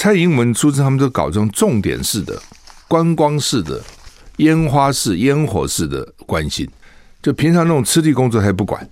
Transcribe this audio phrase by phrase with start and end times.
[0.00, 2.40] 蔡英文出征，他们都搞这种重点式的、
[2.88, 3.78] 观光式的、
[4.38, 6.66] 烟花式、烟火式的关心，
[7.22, 8.88] 就平常那种吃力工作他也不管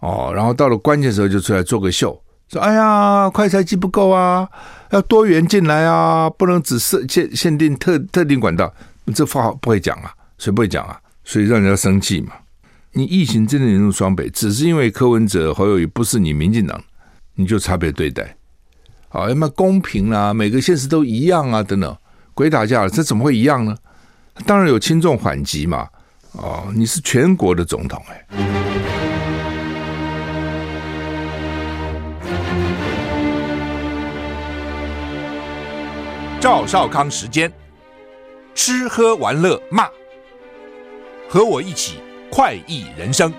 [0.00, 4.48] 哦，然后到了关键时候就出来做个秀，说：“哎呀，快拆机不够啊，
[4.88, 8.72] 要多元进来啊，不能只设限限定特特定管道。”
[9.14, 10.98] 这话不会讲啊，谁不会讲啊？
[11.24, 12.32] 所以让人家生气嘛。
[12.92, 16.82] 你疫情真的严重双倍，只是因为柯文哲、侯友宜不是你民进党，
[17.34, 18.34] 你就差别对待。
[19.10, 21.96] 好，要么公平啊，每个县市都一样啊，等等，
[22.34, 23.74] 鬼打架了，这怎么会一样呢？
[24.46, 25.88] 当然有轻重缓急嘛。
[26.32, 28.24] 哦，你是全国的总统哎。
[36.38, 37.50] 赵少康时间，
[38.54, 39.88] 吃喝玩乐骂，
[41.28, 41.94] 和我一起
[42.30, 43.32] 快意人生。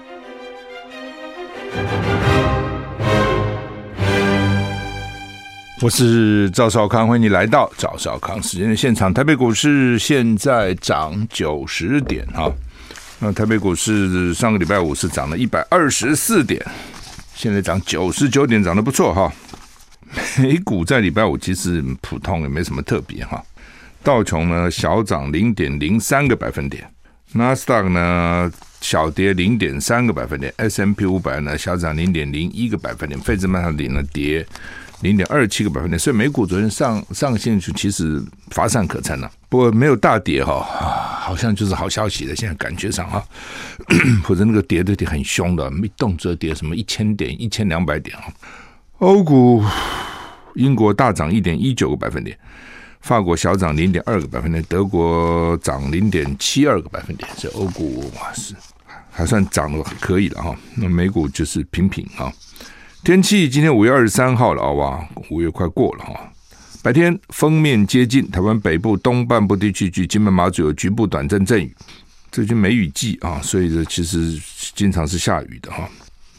[5.81, 9.13] 我是赵少康，欢迎你来到赵少康时间的现场。
[9.13, 12.51] 台北股市现在涨九十点哈，
[13.19, 16.61] 那台北股市上个礼拜五是涨了一百二十四点，
[17.33, 19.31] 现在涨九十九点，涨得不错哈。
[20.37, 23.41] 美股在礼拜五其实普通，也没什么特别哈。
[24.03, 26.85] 道琼呢小涨零点零三个百分点，
[27.31, 28.51] 纳斯达克呢
[28.81, 34.45] 小跌零点三个百分点，S M P 五百呢小涨零点零一个百分点，费城半导体呢跌。
[35.01, 40.61] 零点二七个百分点，所以美股昨天上上线去，其实乏善可陈了、不过没有大跌哈、
[41.21, 42.35] 好像就是好消息的。
[42.35, 43.23] 现在感觉上哈，
[44.23, 48.23] 或者那个跌的跌很凶的，没动辄跌什么一千点、一千两百点啊。
[48.97, 49.63] 欧股，
[50.55, 52.37] 英国大涨一点一九个百分点，
[52.99, 57.29] 法国小涨零点二个百分点，德国涨零点七二个百分点。
[57.37, 58.53] 所以欧股哇是
[59.09, 60.53] 还算涨得可以了哈。
[60.75, 62.29] 那美股就是平平哈。
[63.01, 66.31] 天气今天五月二十三号了啊，哇，五月快过了哈。
[66.83, 71.73] 白天锋面接近台湾北部东半部地区，及金门马祖有局部短暂阵雨。
[72.29, 74.37] 最近梅雨季啊，所以这其实
[74.75, 75.89] 经常是下雨的哈。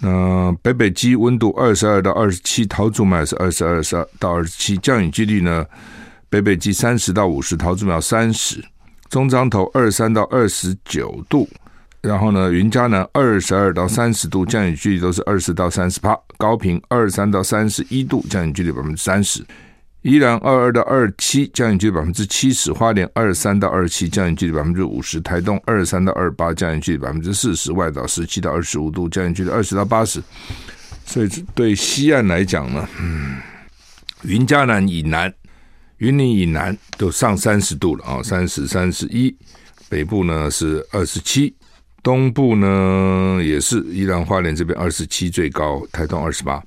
[0.01, 3.83] 那北北基温度二十二到二十七，桃竹苗是二十二
[4.19, 5.65] 到二十七，降雨几率呢？
[6.29, 8.63] 北北基三十到五十，桃竹苗三十，
[9.09, 11.49] 中彰投二十三到二十九度。
[12.03, 19.43] 然后呢，云嘉南二十二到三十度，降雨距离都是二十到三十趴；高屏二三到三十一度，降雨距离百分之三十；
[20.01, 30.23] 宜兰二二到二七，降雨距离百分之七十；花莲二三到二七，降雨距离百分之五十；台东二三到二八，降雨距离百分之四十；外岛十七到二十五度，降雨距离二十到八十。
[31.05, 33.37] 所以对西岸来讲呢，嗯，
[34.23, 35.31] 云嘉南以南、
[35.99, 39.35] 云林以南都上三十度了啊，三十、三十一；
[39.91, 41.55] 北部呢是二十七。
[42.03, 46.63] 东部呢也是宜兰花莲这边二十七最高，台东二十八，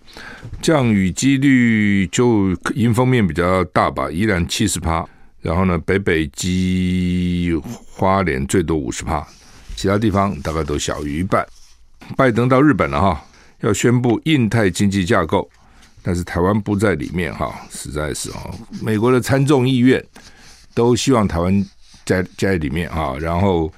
[0.62, 5.04] 降雨几率就迎风面比较大吧，宜兰七十趴，
[5.42, 7.52] 然后呢北北基
[7.92, 9.28] 花莲最多五十趴，
[9.76, 11.44] 其他地方大概都小于一半。
[12.16, 13.26] 拜登到日本了哈，
[13.62, 15.50] 要宣布印太经济架构，
[16.04, 18.52] 但是台湾不在里面哈，实在是哈，
[18.82, 20.04] 美国的参众议院
[20.76, 21.66] 都希望台湾
[22.06, 23.74] 在在里面哈，然后。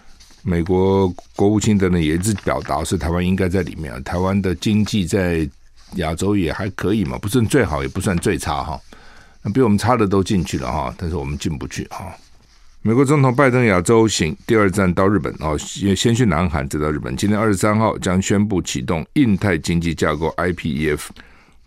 [0.48, 4.00] 美国国务卿等等也一直表达，是台湾应该在里面啊。
[4.02, 5.50] 台湾的经济在
[5.96, 8.80] 亚洲也还可以嘛，不算最好，也不算最差哈。
[9.42, 12.14] 那比我们差的都进去了哈，但是我们进不去哈。
[12.84, 17.18] 美国总统拜登亚洲行第二站到日本哦，先先去南韩，再到日本。
[17.18, 21.08] 今天二十三号将宣布启动印太经济架构 IPEF。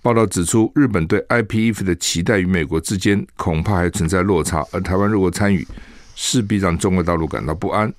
[0.02, 5.66] 报道指出，日本对 IPEF 的期待与美国之间恐怕还存在落差，而台湾如果参与，
[6.14, 7.92] 势必让中国大陆感到不安。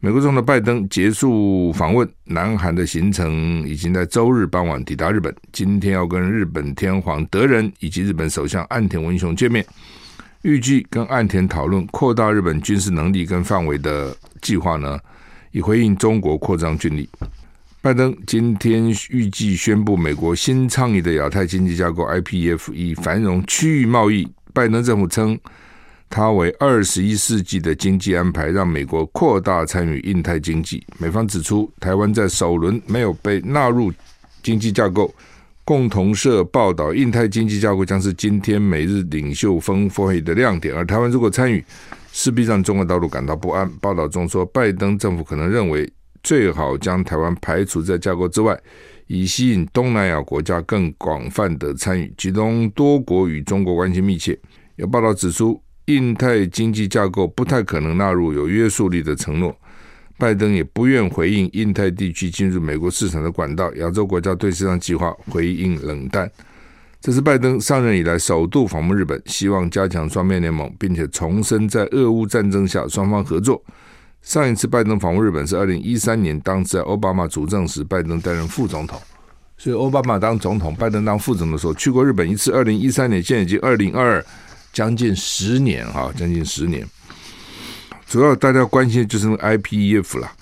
[0.00, 5.34] 美国总统拜登结束访问南韩的行程，已经在周日傍晚抵达日本。
[5.50, 9.66] 今天要跟日本天皇德仁以及日本首相岸田文雄见面，
[10.42, 14.96] 预计跟岸田讨论扩大日本军事能力跟范围的计划呢，
[15.50, 17.08] 以回应中国扩张军力。
[17.82, 24.28] 拜登今天预计宣布美国新倡议的亚太经济架构 （IPF） 以繁荣区域贸易。
[24.52, 25.36] 拜登政府称。
[26.10, 30.84] 它为二十一世纪的经济安排，让美国扩大参与印太经济。
[30.98, 33.92] 美方指出，台湾在首轮没有被纳入
[34.42, 35.14] 经济架构。
[35.64, 40.74] 共同社报道，印太经济架构将是今天美日领袖峰会的亮点。
[40.74, 41.62] 而台湾如果参与，
[42.10, 43.70] 势必让中国大陆感到不安。
[43.80, 45.86] 报道中说，拜登政府可能认为
[46.22, 48.58] 最好将台湾排除在架构之外，
[49.08, 54.38] 以吸引东南亚国家更广泛的参与，其中多国与中国关系密切。
[54.76, 55.60] 有报道指出。
[55.88, 59.56] 印太经济架构不太可能纳入有约束力的承诺，
[60.18, 63.72] 拜登也不愿回应印太地区进入美国市场的管道。
[63.76, 66.30] 亚洲国家对这项计划回应冷淡。
[67.00, 73.62] 这是拜登上任以来首度访问日本，希望加强双边联盟，并且重申在俄乌战争下双方合作。
[74.20, 79.00] 上一次拜登访问日本是二零一三年，当时在奥巴马主政时，拜登担任副总统。
[79.56, 82.52] 所以奥巴马当总统，拜登当副总的时候去过日本一次。
[82.52, 84.26] 二零一三年，现在已经二零二二，
[84.78, 86.86] 将近十年哈，将近十年。
[88.06, 90.32] 主要大家关心的就是 IPEF 啦。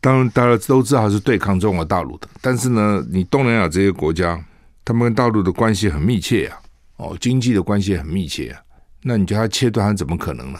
[0.00, 4.44] 当然，大家都知道是对抗中国大陆的，但是呢，你东南亚这些国家。
[4.84, 6.58] 他们跟大陆的关系很密切呀，
[6.96, 8.60] 哦，经济的关系很密切啊。
[9.04, 10.58] 那你叫他切断，他怎么可能呢？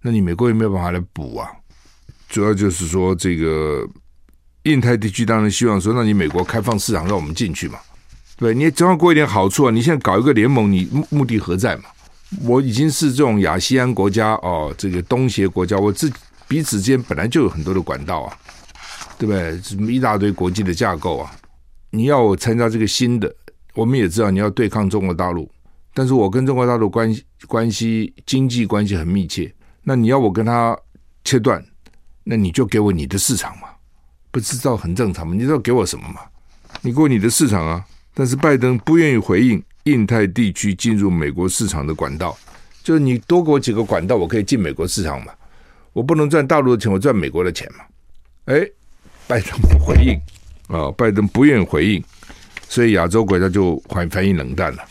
[0.00, 1.50] 那你美国也没有办法来补啊。
[2.28, 3.84] 主要就是说，这个
[4.62, 7.80] 印太地区当然希望说，那你美国开放市场，让我们进去嘛。
[8.36, 9.72] 对，你总要过一点好处啊。
[9.72, 11.84] 你现在搞一个联盟，你目目的何在嘛？
[12.44, 16.12] 我已经是这种亚细安国家哦，这个东协国家，我自
[16.46, 18.36] 彼此之间本来就有很多的管道啊，
[19.18, 19.60] 对不对？
[19.62, 21.30] 什么一大堆国际的架构啊，
[21.90, 23.34] 你要我参加这个新的。
[23.74, 25.48] 我们也知道你要对抗中国大陆，
[25.94, 29.52] 但是我跟中国大陆关系关系经济关系很密切，
[29.84, 30.76] 那你要我跟他
[31.24, 31.64] 切断，
[32.24, 33.68] 那你就给我你的市场嘛，
[34.32, 35.34] 不知道很正常吗？
[35.34, 36.20] 你知道给我什么吗？
[36.82, 37.84] 你给我你的市场啊！
[38.12, 42.36] 但是拜登不愿意回应印太地区进入美国市场的管道，
[42.82, 45.32] 就是你多给我几个管道，我可以进美国市场嘛？
[45.92, 47.84] 我不能赚大陆的钱，我赚美国的钱嘛？
[48.46, 48.66] 哎，
[49.26, 50.20] 拜登不回应
[50.68, 52.02] 啊，拜登不愿意回应。
[52.68, 54.84] 所以亚洲国家就反反应冷淡了，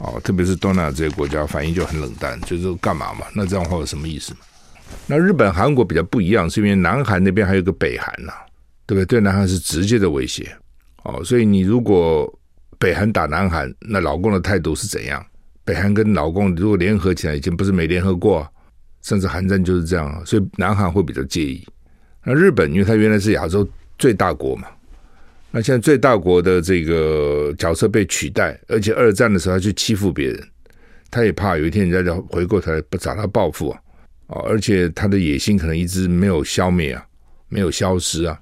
[0.00, 3.24] 哦，特别是东南亚这些国家反应就很冷淡，就是干嘛嘛？
[3.32, 4.40] 那这样的话有什么意思嘛？
[5.06, 8.32] 那日本、韩国比较不一样，是因为南韩那边还有个北韩呐，
[8.84, 9.06] 对不对？
[9.06, 10.52] 对南韩是直接的威胁，
[11.04, 12.28] 哦，所以你如果
[12.84, 15.24] 北韩打南韩，那老共的态度是怎样？
[15.64, 18.46] 北韩跟老共如果联合起来，以前不是没联合过，
[19.00, 21.66] 甚至韩战就是这样，所以南韩会比较介意。
[22.22, 23.66] 那日本，因为它原来是亚洲
[23.98, 24.68] 最大国嘛。
[25.50, 30.38] 那现在最大国的这个角色被取代，而且二战的时候他去欺负别人，
[31.10, 33.80] 他也怕有一天人家要回过头来不找他报复啊，
[34.26, 37.02] 哦，而且他的野心可能一直没有消灭啊，
[37.48, 38.38] 没有消失啊，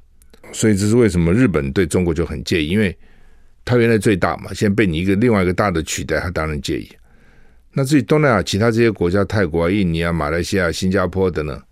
[0.51, 2.99] 所以这是为什么日本对中国就很介意，因为
[3.65, 6.91] 他原来最大嘛，现在被你一个另外一个大的取代，他当然介意。
[7.73, 11.63] 那至于东南亚其他这些国家，泰国啊、印尼啊、马来西亚、新加坡等等，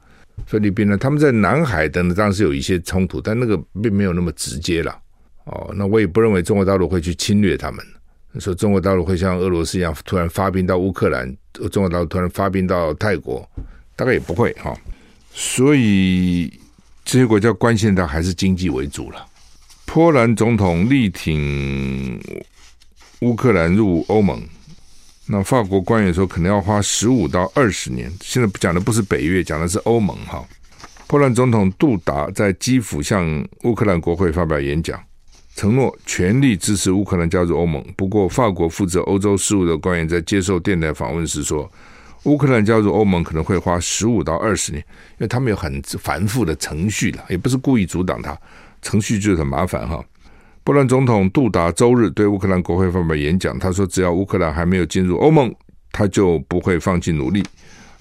[0.47, 4.97] 菲律宾呢，他们在南海等等当然是有一些冲突，但那个并没有那么直接了。
[5.45, 7.85] 哦，那我也不认为中国大陆会去侵略他们。
[8.39, 11.37] 说中国大陆会像俄罗斯一样突然发兵到乌克兰，
[11.73, 13.47] 中国大陆突然发兵到泰国，
[13.97, 14.73] 大概也不会哈。
[15.33, 16.51] 所以
[17.05, 19.27] 这些国家关心的还是经济为主了。
[19.93, 22.17] 波兰总统力挺
[23.23, 24.41] 乌克兰入欧盟，
[25.27, 28.09] 那法国官员说可能要花十五到二十年。
[28.21, 30.47] 现在讲的不是北约，讲的是欧盟哈。
[31.09, 34.97] 波兰总统杜达在基辅向乌克兰国会发表演讲。
[35.57, 37.85] 承诺全力支持乌克兰加入欧盟。
[37.97, 41.69] 不过，法国负责欧洲事务的官员在接受电台访问时说，
[42.23, 48.39] 乌克兰加入欧盟可能会花十五到二十年，因为他们有很繁复的程序了，也不是故意阻挡他，
[48.83, 50.05] 程序就是很麻烦哈。
[50.65, 55.55] 波兰总统杜达周日对乌克兰国会发表演讲，他说，只要乌克兰还没有进入欧盟，
[55.93, 57.45] 他就不会放弃努力。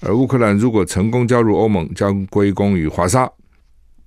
[0.00, 3.30] 而乌克兰如果成功加入欧盟，将归功于华沙。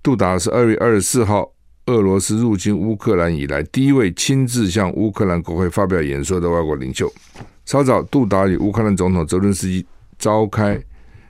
[0.02, 1.50] 杜达是二月二十四号。
[1.88, 7.12] 俄罗斯入侵乌克兰以来，第一位亲自向乌克兰国会发表演说的外国领袖。
[7.66, 9.86] 稍早，杜达与乌克兰总统泽伦斯基
[10.18, 10.82] 召开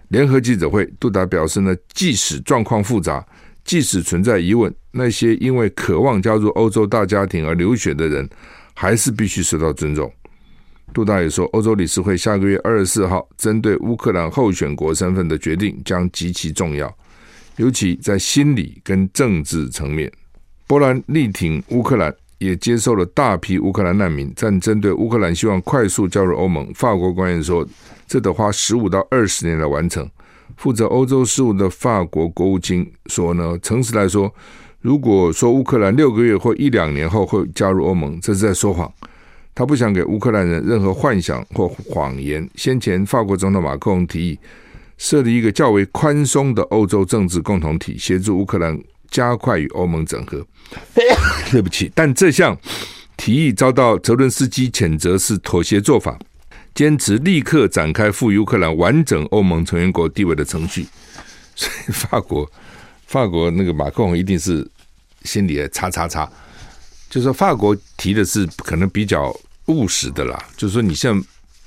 [0.09, 0.85] 联合记者会。
[0.99, 3.25] 杜达表示呢，即使状况复杂，
[3.63, 8.29] 即使存在疑问，那些因为渴望加入欧洲大家庭而流血的人，
[8.73, 10.11] 还是必须受到尊重。
[10.93, 16.93] 杜大爷说，欧洲理事会下个月二十四号针对乌克兰候选国身份的决定将极其重要，
[17.55, 20.11] 尤其在心理跟政治层面。
[20.67, 24.31] 波兰力挺乌克兰，也接受了大批乌克兰难民。
[24.35, 27.67] 但针对乌克兰希望快速加入欧盟，法国官员说，
[28.05, 30.07] 这得花十五到二十年来完成。
[30.57, 34.33] 负责欧洲事务的法国国务卿说呢，诚实来说，
[34.81, 38.91] 如果说乌克兰六个月或一两年后会加入欧盟，这是在说谎。
[39.55, 42.49] 他不想给乌克兰人任何幻想或谎言。
[42.55, 44.39] 先前法国总统马克龙提议
[44.97, 48.79] 设立一个较为宽松的欧洲政治共同体，协助乌克兰。
[49.11, 50.43] 加快与欧盟整合，
[51.51, 52.57] 对不起，但这项
[53.15, 56.17] 提议遭到泽伦斯基谴责是妥协做法，
[56.73, 60.87] 坚持立刻展开赋予乌克兰完整欧盟成员国地位的程序。
[61.55, 62.51] 所以法国，
[63.05, 64.67] 法国那个马克龙一定是
[65.23, 66.27] 心里也叉叉叉，
[67.09, 69.31] 就是说法国提的是可能比较
[69.67, 71.23] 务实的啦，就是说你像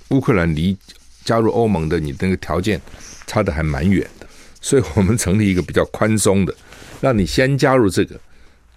[0.08, 0.76] 乌克兰离
[1.24, 2.80] 加入欧盟的你那个条件
[3.26, 4.26] 差得还蛮远的，
[4.60, 6.54] 所以我们成立一个比较宽松的。
[7.00, 8.18] 让你先加入这个，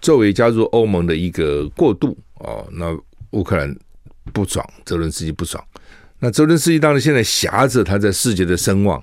[0.00, 2.66] 作为加入欧盟的一个过渡哦。
[2.70, 2.96] 那
[3.30, 3.74] 乌克兰
[4.32, 5.64] 不爽，泽伦斯基不爽。
[6.22, 9.02] 那泽伦斯基当然现在挟着他在世界的声望，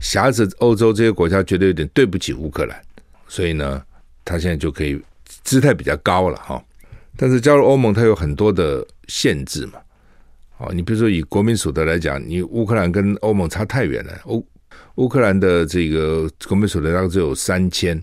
[0.00, 2.76] 挟着欧洲这些国家，觉得有点对不起乌克兰，
[3.28, 3.80] 所以呢，
[4.24, 5.00] 他现在就可以
[5.44, 6.60] 姿态比较高了哈。
[7.16, 9.78] 但是加入欧盟，它有很多的限制嘛。
[10.58, 14.12] 哦，你比如说以国民所得来讲，你乌克兰跟欧盟差太远了。
[14.24, 14.44] 欧
[14.96, 18.02] 乌克兰的这个国民所得大概只有三千，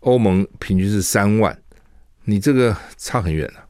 [0.00, 1.58] 欧盟平均是三万，
[2.24, 3.66] 你这个差很远了。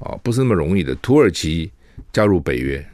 [0.00, 0.92] 哦，不是那么容易的。
[0.96, 1.70] 土耳其
[2.12, 2.84] 加入北约。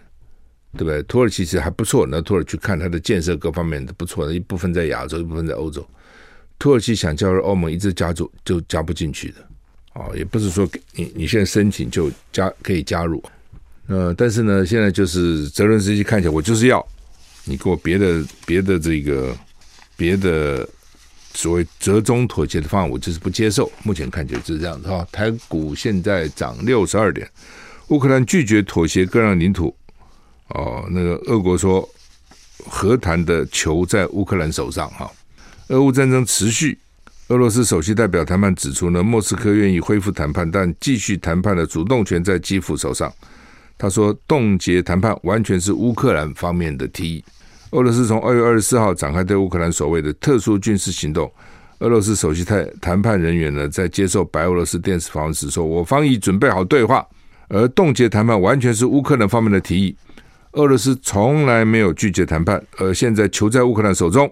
[0.73, 1.03] 对不对？
[1.03, 5.85] 土耳其其实还不错，那土耳其看它的建设各方面都不错，一部分在亚洲，一部分在欧洲。
[6.59, 9.37] 土耳其想加入欧盟，一直加入就加不进去的，
[9.95, 13.23] 哦，也不是说你你现在申请就加可以加入，
[13.89, 16.87] 呃，但是呢，现在就是泽伦斯基看起来我就是要
[17.45, 19.35] 你给我别的别的这个
[19.97, 20.69] 别的
[21.33, 23.73] 所谓折中妥协的方案，我就是不接受。
[23.83, 25.05] 目前看起来就是这样子哈。
[25.11, 27.29] 台股现在涨六十二点，
[27.89, 29.75] 乌克兰拒绝妥协，割让领土。
[30.51, 31.89] 哦，那个俄国说
[32.67, 35.11] 和谈的球在乌克兰手上哈。
[35.69, 36.77] 俄乌战争持续，
[37.29, 43.13] 俄罗斯首席代表谈判指出呢，莫斯科愿意恢复谈判，但继续谈判的主动权在基辅手上。
[43.79, 47.25] 他说，冻结谈判完全是乌克兰方面的提议。
[47.71, 51.33] 俄罗斯从二月二十四号展开对乌克兰所谓的特殊军事行动。
[51.79, 57.07] 俄罗斯首席谈谈判人员呢，在接受白俄罗斯电视访问时说：“我方已准备好对话，
[57.49, 59.97] 而冻结谈判完全是乌克兰方面的提议。”
[60.55, 64.29] 俄罗斯从来没有拒绝谈判，而现在球在乌克兰手中。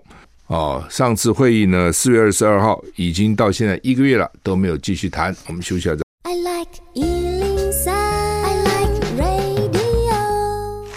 [0.48, 5.32] 哦，上次会议呢，四月二十二号已经到现在一个月了，都没有继续谈。
[5.46, 5.96] 我们休息一下。
[6.24, 10.16] I like 103, I like radio。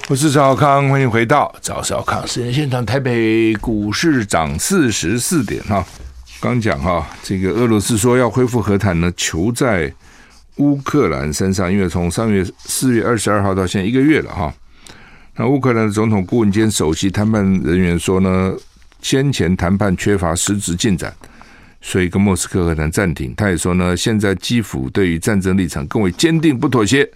[0.09, 2.83] 我是赵少康，欢迎回到赵少康时间现场。
[2.83, 5.85] 台北股市涨四十四点哈。
[6.39, 9.93] 刚讲哈，这个俄罗斯说要恢复和谈呢，球在
[10.55, 14.51] 乌克兰身上，因为从上月四月二十二号到现在一个月了哈。
[15.37, 18.53] 那乌克兰的总统顾问兼首席谈判人员说呢，
[19.01, 21.13] 先前谈判缺乏实质进展，
[21.79, 23.33] 所以跟莫斯科和谈暂停。
[23.35, 27.09] 他也说呢，现在基辅对于战争立场更为坚定，不妥协，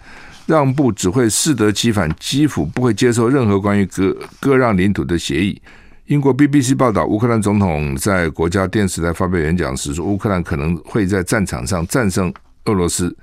[0.46, 2.10] 让步只会适得其反。
[2.18, 5.62] 基辅不会接受任何关于割割让领土的协议。
[6.06, 12.34] 英国 BBC 报道，乌克兰总统在国家电视台发表演讲时说，乌克兰可能会在战场上战胜
[12.66, 13.16] 俄罗斯。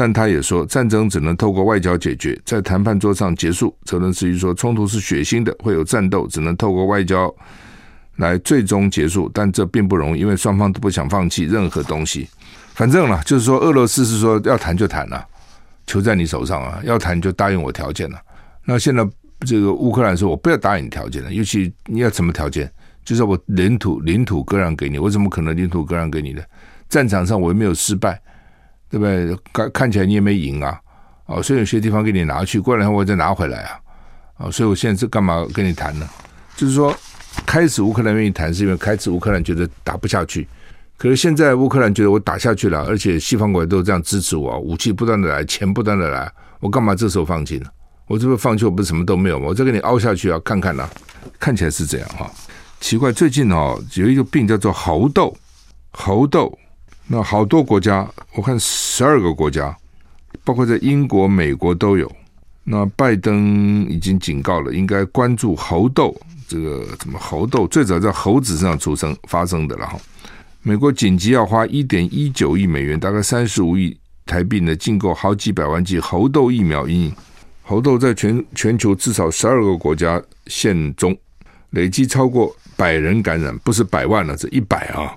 [0.00, 3.76] 但他也说，战争只能透过外交解决，在谈判桌上结束。
[3.84, 7.34] 泽伦斯基说，冲突是血腥的，会有战斗，只能透过外交
[8.18, 9.28] 来最终结束。
[9.34, 12.28] 但这并不容易，因为双方都不想放弃任何东西。
[12.74, 15.26] 反正呢，就是说，俄罗斯是说要谈就谈了啊，
[15.84, 18.16] 球在你手上啊，要谈就答应我条件了。
[18.64, 19.04] 那现在
[19.40, 22.70] 这个乌克兰说，我不要答应你条件了，尤其你要什么条件？
[23.04, 26.44] 就是我领土领土割让给你，我怎么可能领土割让给你的？
[26.88, 28.22] 战场上我又没有失败。
[28.90, 29.36] 对不对？
[29.52, 30.80] 看看起来你也没赢啊，
[31.26, 33.80] 哦，所以有些地方给你拿去，过两天我再拿回来啊，
[34.38, 36.08] 啊，所以我现在是干嘛跟你谈呢？
[36.56, 36.94] 就是说，
[37.46, 40.48] 开始乌克兰愿意谈，是因为开始乌克兰觉得打不下去，
[40.96, 46.30] 可是现在乌克兰觉得我打下去了，而且西方国家都这样支持我，武器不断的来，钱不断的来，
[46.60, 47.66] 我干嘛这时候放弃呢？
[48.06, 49.46] 我这边放弃，我不是什么都没有吗？
[49.48, 50.88] 我再给你凹下去啊，看看啊，
[51.38, 52.30] 看起来是这样哈。
[52.80, 55.36] 奇怪，最近哦有一个病叫做猴痘，
[55.90, 56.58] 猴痘。
[57.10, 59.74] 那好多国家，我看十二个国家，
[60.44, 62.10] 包括在英国、美国都有。
[62.64, 66.14] 那拜登已经警告了，应该关注猴痘。
[66.46, 69.98] 这个什么猴痘，最早在猴子身上出生发生的了哈。
[70.60, 73.96] 美国紧急要花一点一九亿美元，大概三十五亿
[74.26, 76.86] 台币呢，进购好几百万剂猴痘疫苗。
[76.86, 77.10] 因
[77.62, 81.16] 猴痘在全全球至少十二个国家现踪，
[81.70, 85.16] 累计超过百人感染，不是百万了，是一百啊。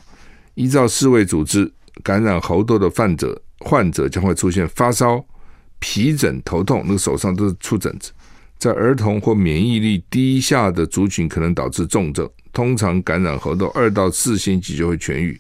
[0.56, 1.70] 依照世卫组织。
[2.04, 5.24] 感染猴痘的患者，患者将会出现发烧、
[5.80, 8.12] 皮疹、头痛，那个手上都是出疹子。
[8.58, 12.30] 在儿童或免疫力低下的族群，可能导致重症。
[12.54, 15.40] 通常感染猴痘二到四星期就会痊愈，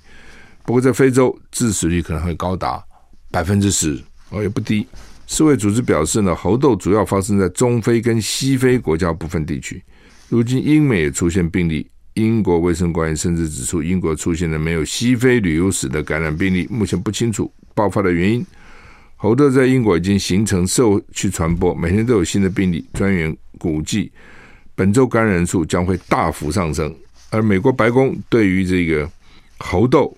[0.65, 2.83] 不过在非洲致死率可能会高达
[3.29, 4.87] 百分之十，哦，也不低。
[5.27, 9.83] 世卫组织表示呢，猴痘主要发生在中非跟西非国家部分地区，
[10.29, 11.89] 如今英美也出现病例。
[12.15, 18.45] 英国卫生官员甚至指出，英国出现了没有西非旅游史的感染病例，目前不清楚爆发的原因。
[19.15, 22.85] 猴痘在英国已经形成社区传播，每天都有新的病例。
[22.93, 24.11] 专员估计，
[24.75, 26.93] 本周感染人数将会大幅上升。
[27.29, 29.09] 而美国白宫对于这个
[29.59, 30.13] 猴痘，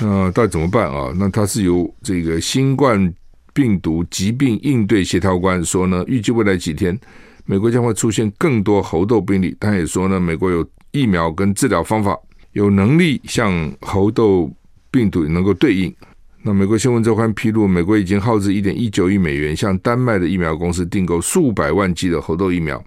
[0.00, 1.12] 那到底怎么办啊？
[1.16, 3.12] 那它是由这个新冠
[3.52, 6.98] 病毒疾病应对协调官说呢，预计未来几天，
[7.44, 9.54] 美国将会出现更多猴痘病例。
[9.60, 10.66] 他也说呢，美国有。
[10.90, 12.18] 疫苗跟治疗方法
[12.52, 14.50] 有能力向猴痘
[14.90, 15.94] 病毒能够对应，
[16.42, 22.82] 那美国新闻周刊披露，美国已经耗资一点一九亿美元向丹麦的疫苗公司订购数百万剂的猴痘疫苗，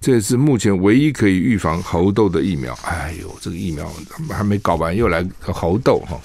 [0.00, 2.72] 这也是目前唯一可以预防猴痘的疫苗。
[2.84, 3.86] 哎呦，这个疫苗
[4.30, 6.18] 还没搞完，又来猴痘哈，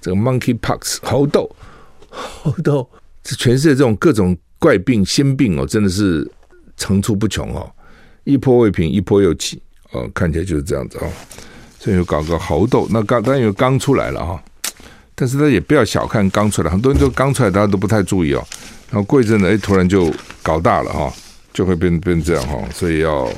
[0.00, 1.48] 这个 Monkeypox 猴痘，
[2.10, 2.88] 猴痘，
[3.22, 6.28] 这全世界这种各种怪病新病哦，真的是
[6.76, 7.70] 层出不穷哦，
[8.24, 9.62] 一波未平一波又起。
[9.92, 11.08] 哦，看起来就是这样子哦，
[11.78, 14.42] 所以又搞个猴痘，那刚当然有刚出来了哈。
[15.14, 18.46] 但是他也不要小看刚出来，很多人都刚出来，大家都不太注意哦。
[18.90, 21.12] 然后过一阵子，哎，突然就搞大了哈，
[21.52, 23.28] 就会变变这样哈，所以要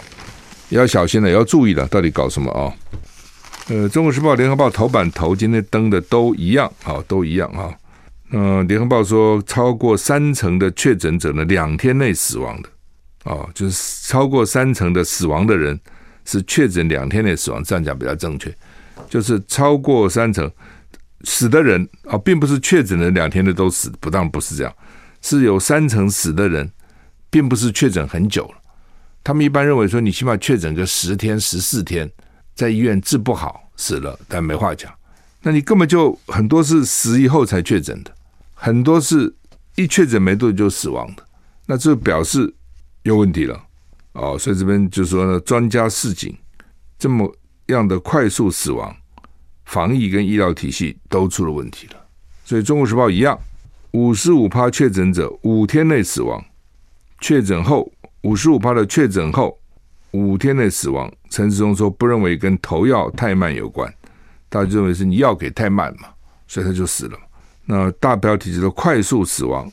[0.69, 2.73] 要小心了，要注意了，到底搞什么啊？
[3.69, 7.73] 呃，《中国时报》、《联合报》头版头今天登的都一样，哈，都一样哈。
[8.33, 12.69] 嗯，《联合报》说，超过三成的确诊者呢，两天内死亡的，
[13.25, 15.79] 哦，就是超过三成的死亡的人
[16.31, 18.55] 是确诊两天内死亡，这样讲比较正确，
[19.09, 20.51] 就是超过三成。
[21.25, 24.75] 死的人啊，并不是确诊了两天的都死，不当不是这样，
[25.21, 26.71] 是有三成死的人，
[27.29, 28.55] 并不是确诊很久了。
[29.23, 32.11] 他们一般认为说，你起码确诊个十天、十四天，
[32.55, 34.91] 在医院治不好死了，但没话讲。
[35.43, 38.11] 那你根本就很多是死以后才确诊的，
[38.55, 39.35] 很多是
[39.75, 41.23] 一确诊没多久就死亡的，
[41.67, 42.55] 那这表示
[43.03, 43.63] 有问题了
[44.13, 44.39] 哦。
[44.39, 46.37] 所以这边就说呢，专家示警，
[46.99, 47.33] 这么
[47.67, 48.95] 样的快速死亡。
[49.65, 52.07] 防疫跟医疗体系都出了问题了，
[52.45, 53.39] 所以《中国时报》一样，
[53.93, 56.45] 五十五趴确诊者五天内死亡，
[57.21, 57.89] 确诊后
[58.23, 59.57] 五十五趴的确诊后
[60.11, 61.09] 五天内死亡。
[61.29, 63.89] 陈世忠说不认为跟投药太慢有关，
[64.49, 66.09] 大家认为是你药给太慢嘛，
[66.49, 67.17] 所以他就死了。
[67.65, 69.71] 那大标题叫做快速死亡，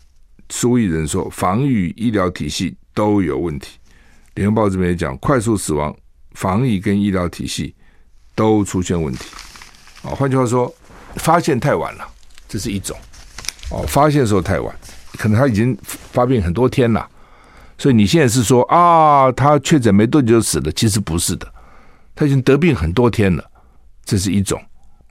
[0.49, 3.79] 苏益仁说防疫医疗体系都有问题。
[4.37, 5.93] 联合报这边也讲快速死亡，
[6.33, 7.73] 防疫跟医疗体系
[8.35, 9.25] 都出现问题。
[10.03, 10.71] 哦，换句话说，
[11.15, 12.07] 发现太晚了，
[12.47, 12.95] 这是一种。
[13.71, 14.73] 哦，发现的时候太晚，
[15.17, 17.09] 可能他已经发病很多天了，
[17.79, 21.51] 所以你现在是说啊，他确诊没多久就死了，其实不是的，
[22.13, 23.43] 他已经得病很多天了，
[24.05, 24.61] 这是一种。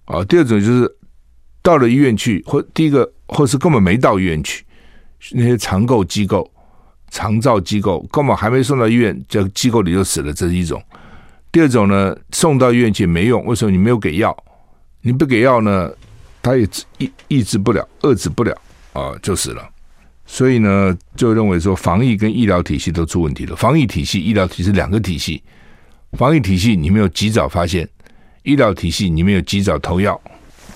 [0.05, 0.97] 啊，第二种就是
[1.63, 4.65] 到了医院去，或第一个，或是根本没到医院去，
[5.33, 6.49] 那些长购机构、
[7.11, 10.83] 长照机构根本还没送到医院，在机构里就死了，这是一种。
[11.51, 14.37] 第二种呢，送到医院去没用，为什么你没有给药？
[15.01, 15.91] 你不给药呢，
[16.43, 18.55] 他也抑抑制不了，遏制不了
[18.93, 19.67] 啊，就死了。
[20.27, 23.55] 所以呢，就认为说防疫跟医疗体系都出问题了。
[23.55, 25.43] 防疫体系、医疗体系两个体系，
[26.13, 27.89] 防疫体系你没有及早发现，
[28.43, 30.21] 医疗体系你没有及早投药，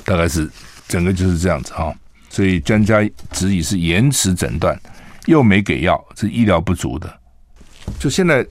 [0.05, 0.49] 大概是
[0.87, 1.93] 整个就是这样子哈。
[2.29, 4.81] 所以专家质疑是延迟诊断，
[5.27, 7.21] 又没给药，是医疗不足的。
[7.99, 8.47] 就现在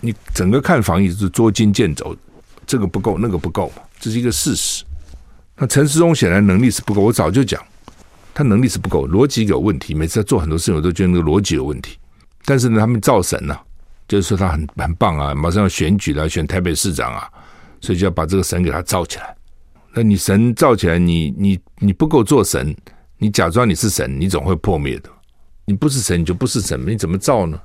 [0.00, 2.16] 你整个看防疫是捉襟见肘，
[2.66, 4.84] 这个不够，那个不够嘛，这是一个事实。
[5.56, 7.62] 那陈时中显然能力是不够，我早就讲，
[8.32, 9.94] 他能力是不够，逻辑有问题。
[9.94, 11.98] 每次他做很多事情，我都觉得那个逻辑有问题。
[12.44, 13.58] 但是呢，他们造神呐、
[14.08, 17.28] 就是说他很很棒啊，马上要选举了，选台北市长啊，
[17.80, 19.36] 所以就要把这个神给他造起来。
[19.94, 22.74] 那你神造起来，你你你不够做神，
[23.18, 25.10] 你假装你是神，你总会破灭的。
[25.70, 27.56] 你不是神，你就不是神，你怎么造呢？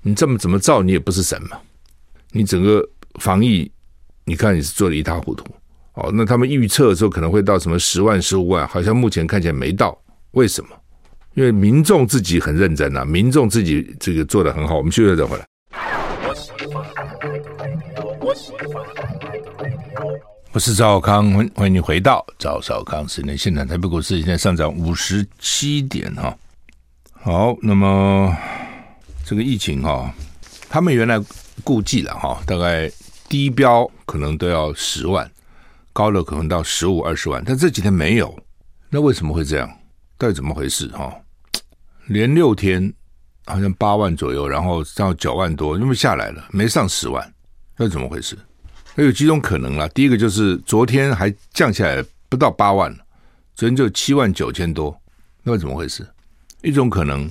[0.00, 1.58] 你这么怎么造，你也不是神嘛。
[2.30, 3.68] 你整个防疫，
[4.24, 5.44] 你看你是做的一塌糊涂。
[5.94, 10.00] 哦，那他们预测的时候可能会到什么十万、十五万，好像目前看起来没到。
[10.30, 10.68] 为什么？
[11.34, 14.76] 因为民众自己很认真啊，民众自己这个做的很好。
[14.76, 15.44] 我们休息再回来。
[20.52, 23.66] 我是赵康，欢欢迎你回到赵少康十年现场。
[23.66, 26.38] 台北股市现在上涨五十七点哈。
[27.24, 28.36] 好，那么
[29.24, 30.12] 这个疫情哈，
[30.68, 31.22] 他们原来
[31.62, 32.90] 估计了哈，大概
[33.28, 35.30] 低标可能都要十万。
[35.92, 38.36] 高了可能到十五二十万，但这几天没有，
[38.90, 39.70] 那为什么会这样？
[40.18, 40.88] 到底怎么回事？
[40.88, 41.14] 哈，
[42.06, 42.92] 连六天
[43.44, 47.32] 好像八万左右，然后到九万多，那么下来了，没上十万，
[47.76, 48.36] 那怎么回事？
[48.96, 49.86] 那有几种可能啦。
[49.94, 52.92] 第一个就是昨天还降下来不到八万，
[53.54, 55.00] 昨天就七万九千多，
[55.44, 56.04] 那怎么回事？
[56.62, 57.30] 一种可能，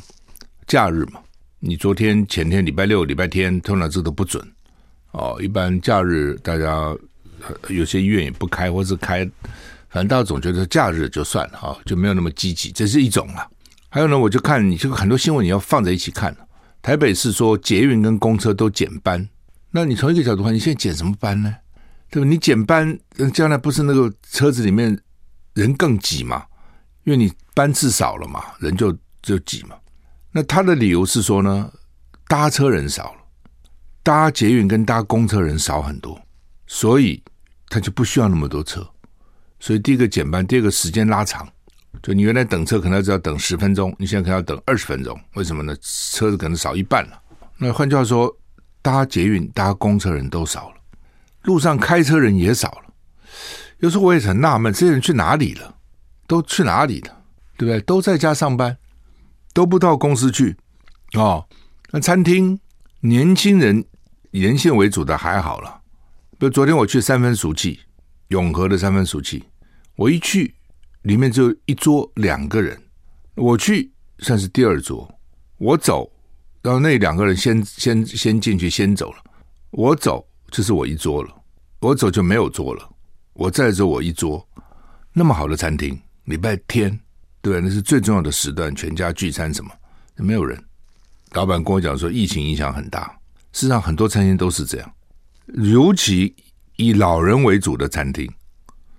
[0.68, 1.20] 假日嘛，
[1.60, 4.46] 你昨天前天礼拜六礼拜天通常这都不准
[5.12, 6.96] 哦，一般假日大家。
[7.70, 9.26] 有些医院也不开，或是开，
[9.90, 13.50] 反正大家总觉得假日就算了哈，就没有那么积极，这是一种啊。
[13.90, 16.38] 还有呢，我就看你这个很多新闻，你要放在一起看。
[16.84, 19.28] 台北是说捷运跟公车都减班，
[19.72, 21.52] 那你从一个角度看，你现在减什么班呢？
[22.12, 22.30] 对吧？
[22.30, 22.96] 你减班，
[23.34, 24.96] 将来不是那个车子里面
[25.56, 26.46] 人更挤嘛？
[27.06, 29.76] 因为你班次少了嘛，人就就挤嘛。
[30.32, 31.72] 那他的理由是说呢，
[32.28, 33.20] 搭车人少了，
[34.04, 36.22] 搭捷运跟搭公车人少很多，
[36.68, 37.22] 所以。
[37.74, 38.86] 他就不需要那么多车，
[39.58, 41.48] 所以第一个减班，第二个时间拉长。
[42.04, 45.74] 就你原来等车可能只要等十分钟，你现在可能要等二十分钟，为什么呢？
[45.80, 47.18] 车子可能少一半了。
[47.58, 48.30] 那换句话说，
[48.82, 50.76] 搭捷运、搭公车人都少了，
[51.44, 52.94] 路上开车人也少了。
[53.78, 55.74] 有时候我也很纳闷，这些人去哪里了？
[56.28, 57.24] 都去哪里了？
[57.56, 57.80] 对不对？
[57.80, 58.78] 都在家上班，
[59.54, 60.56] 都不到公司去。
[61.14, 61.48] 哦。
[61.92, 62.58] 那餐厅，
[63.02, 63.84] 年轻人
[64.32, 65.82] 沿线为主的还好了。
[66.38, 67.82] 比如昨天我去三分熟记，
[68.30, 69.44] 永和的三分熟记，
[69.96, 70.56] 我一去，
[71.02, 72.82] 里面只有一桌两个人，
[73.36, 75.14] 我去算是第二桌，
[75.58, 76.10] 我走，
[76.62, 79.18] 然后那两个人先先先进去先走了，
[79.72, 81.30] 我走就是我一桌了，
[81.82, 82.90] 我走就没有桌了，
[83.34, 84.48] 我再走我一桌，
[85.12, 86.98] 那么好的餐厅，礼拜天
[87.42, 89.72] 对，那是最重要的时段，全家聚餐什么，
[90.16, 90.64] 没有人，
[91.32, 93.08] 老板跟我讲说疫情影响很大，
[93.52, 94.94] 事实上很多餐厅都是这样。
[95.48, 96.36] 尤其
[96.76, 98.32] 以老人为主的餐厅，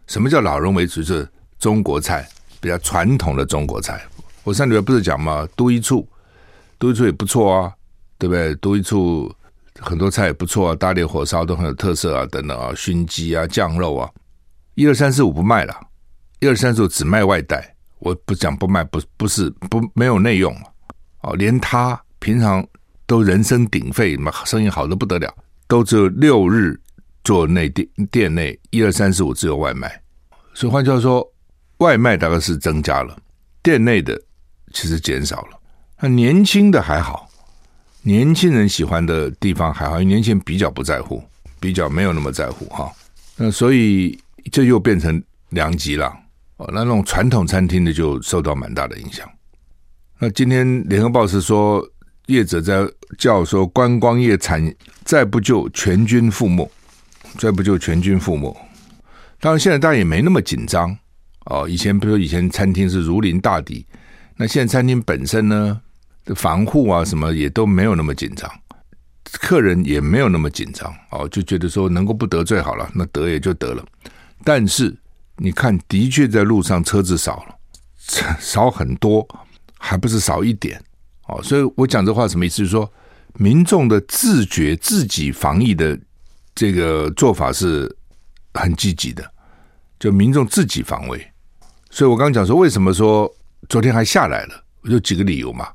[0.09, 1.02] 什么叫老人为主？
[1.02, 1.28] 就是
[1.59, 2.28] 中国菜，
[2.61, 4.05] 比较传统的中国菜。
[4.42, 5.48] 我上礼拜不是讲吗？
[5.55, 6.07] 都一处，
[6.78, 7.72] 都一处也不错啊，
[8.18, 8.52] 对不对？
[8.57, 9.33] 都一处
[9.78, 14.11] 很多菜也不错啊，大列火烧都很有特色啊，等等啊，熏鸡啊，酱肉啊，
[14.74, 15.74] 一二三四五不卖了，
[16.40, 17.72] 一二三四五只卖外带。
[18.02, 20.52] 我不讲不卖，不不是不没有内用
[21.20, 22.66] 哦，连他平常
[23.06, 25.32] 都人声鼎沸，嘛生意好的不得了。
[25.68, 26.78] 都只有六日
[27.24, 29.88] 做内店店内一二三四五只有外卖，
[30.52, 31.26] 所以换句话说，
[31.78, 33.16] 外卖大概是增加了，
[33.62, 34.20] 店内的
[34.72, 35.58] 其实减少了。
[36.00, 37.30] 那年轻的还好，
[38.02, 41.22] 年轻人喜欢的地方还好，因为年轻人比较不在乎，
[41.60, 42.92] 比较没有那么在乎哈。
[43.36, 46.12] 那所以这又变成两极了
[46.72, 49.29] 那那种传统餐厅的就受到蛮大的影响。
[50.18, 51.87] 那今天联合报是说。
[52.27, 54.72] 业者在叫说，观光业产
[55.05, 56.70] 再不救全军覆没，
[57.37, 58.57] 再不救全军覆没。
[59.40, 60.96] 当然，现在大家也没那么紧张
[61.46, 61.68] 哦。
[61.68, 63.85] 以前比如说以前餐厅是如临大敌，
[64.37, 65.81] 那现在餐厅本身呢，
[66.37, 68.48] 防护啊什么也都没有那么紧张，
[69.40, 73.85] 客人也没有那么紧张哦，就觉得说能够不得罪好了，那得也就得了。
[74.44, 74.96] 但是
[75.42, 77.59] 你看，的确在路上车子少了，
[78.38, 79.26] 少很多，
[79.76, 80.81] 还不是少一点。
[81.26, 82.59] 哦，所以我讲这话什么意思？
[82.59, 82.88] 就是说，
[83.35, 85.98] 民众的自觉自己防疫的
[86.55, 87.92] 这个做法是
[88.55, 89.28] 很积极的，
[89.98, 91.20] 就民众自己防卫。
[91.90, 93.28] 所以我刚讲说，为什么说
[93.68, 94.64] 昨天还下来了？
[94.83, 95.68] 我就几个理由嘛。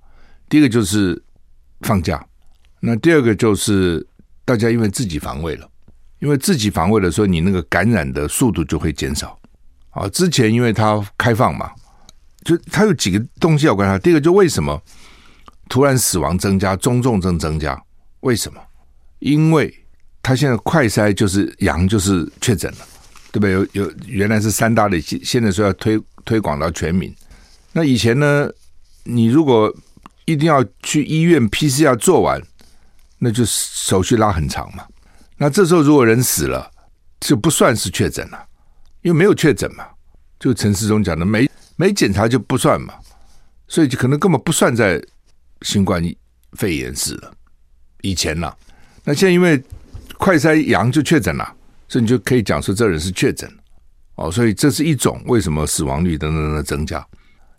[0.48, 1.22] 第一个就是
[1.82, 2.26] 放假，
[2.80, 4.08] 那第二个就是
[4.46, 5.70] 大家因为自己防卫了，
[6.20, 9.38] 因为自己防卫了，所以你那个感染的速度就会减少。
[9.98, 11.72] 啊，之前因为它开放嘛，
[12.44, 13.98] 就它有几个东西要观察。
[14.00, 14.82] 第一个就为什么？
[15.70, 17.78] 突然死亡增加，中重症增加，
[18.22, 18.62] 为什么？
[19.20, 19.74] 因为
[20.24, 22.78] 他现在快筛就是阳就是确诊了，
[23.32, 23.52] 对不对？
[23.52, 27.14] 有有原来是三大类，现在说要推推广到全民。
[27.74, 28.50] 那以前呢，
[29.04, 29.74] 你如果
[30.26, 32.42] 一定要去医院 PCR 做完，
[33.20, 34.86] 那就手续拉很长嘛。
[35.38, 36.72] 那这时候如果人死了，
[37.20, 38.47] 就不算是确诊了，
[39.02, 39.86] 因为没有确诊嘛。
[40.40, 42.94] 就陈世忠讲的，没没检查就不算嘛，
[43.68, 45.02] 所以就可能根本不算在。
[45.64, 46.00] 新冠
[46.52, 47.34] 肺炎死了，
[48.02, 48.56] 以前呢，
[49.04, 49.60] 那现在因为
[50.20, 51.52] 快筛阳就确诊了，
[51.88, 53.52] 所以你就可以讲说这人是确诊
[54.18, 57.04] 哦，所以这是一种为什么死亡率等等的增加。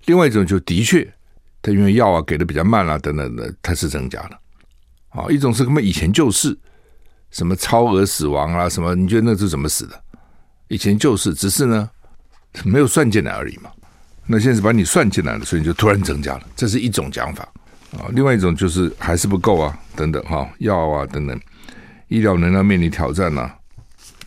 [0.04, 1.12] 另外一种就的确，
[1.60, 4.38] 他因为药啊给的比较慢啊等等的，它是增加了。
[5.08, 6.56] 啊，一种是根本以前就是
[7.32, 10.04] 什么超额死亡啊什么，你觉得那是怎么死的？
[10.68, 11.90] 以前就是，只是呢
[12.64, 13.70] 没有算进来而已嘛。
[14.26, 17.48] 那现在是把你算进来了，所以你就突然增加了，这是一种讲法。
[17.92, 21.40] 啊，另外一种就是还是不够啊，等等哈，药啊等等，
[22.08, 23.50] 医疗能量面临挑战呐。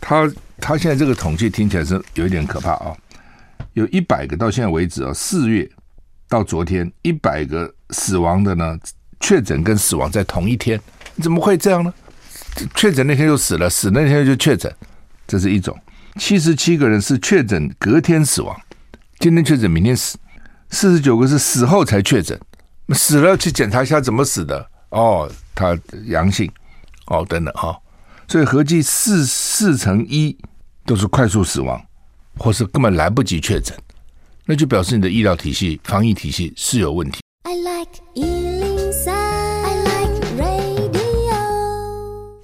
[0.00, 0.28] 他
[0.58, 2.92] 他现在这个统计听起来是有一点可怕啊，
[3.74, 5.70] 有一百个到现在为止啊，四月
[6.28, 8.76] 到昨天一百个死亡的呢，
[9.20, 10.80] 确诊跟死亡在同一天，
[11.22, 11.94] 怎么会这样呢？
[12.74, 14.74] 确诊那天就死了，死那天就确诊，
[15.28, 15.78] 这是一种。
[16.18, 18.58] 七十七个人是确诊隔天死亡，
[19.18, 20.18] 今天确诊明天死，
[20.70, 22.38] 四十九个是死后才确诊。
[22.94, 26.50] 死了去检查一下怎么死的哦，他阳性
[27.06, 27.76] 哦等等哈、哦，
[28.28, 30.36] 所以合计四四乘一
[30.84, 31.80] 都是快速死亡，
[32.36, 33.74] 或是根本来不及确诊，
[34.44, 37.20] 那就表示你的医疗体系、防疫体系是有问题。
[37.44, 38.41] I like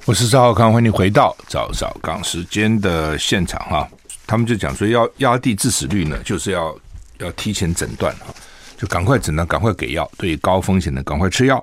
[0.08, 3.86] 我是赵浩康，欢迎你回到赵少康时间的现场哈。
[4.26, 6.74] 他们就讲说要压低致死率呢，就是要
[7.18, 8.34] 要提前诊断哈。
[8.78, 10.10] 就赶快诊断，赶快给药。
[10.16, 11.62] 对于高风险的，赶快吃药。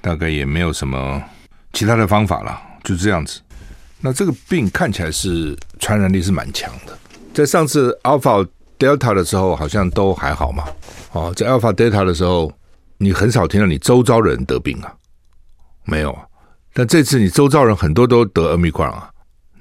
[0.00, 1.22] 大概也没有什么
[1.74, 3.42] 其他的方法了，就这样子。
[4.00, 6.98] 那这个病看起来是传染力是蛮强的。
[7.34, 10.64] 在上次 Alpha Delta 的时候，好像都还好嘛。
[11.12, 12.50] 哦，在 Alpha Delta 的时候，
[12.96, 14.94] 你很少听到你周遭的人得病啊，
[15.84, 16.22] 没有啊。
[16.72, 19.10] 但这次你周遭人很多都得 Omicron 啊，